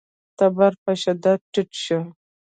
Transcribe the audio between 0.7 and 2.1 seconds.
په شدت ټيټ شو.